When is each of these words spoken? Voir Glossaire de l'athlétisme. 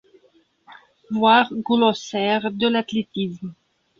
Voir 1.11 1.51
Glossaire 1.63 2.49
de 2.49 2.67
l'athlétisme. 2.67 3.53